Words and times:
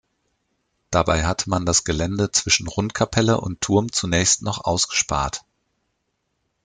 Dabei 0.89 1.25
hatte 1.25 1.47
man 1.51 1.67
das 1.67 1.83
Gelände 1.83 2.31
zwischen 2.31 2.65
Rundkapelle 2.65 3.39
und 3.39 3.61
Turm 3.61 3.91
zunächst 3.91 4.41
noch 4.41 4.63
ausgespart. 4.65 5.45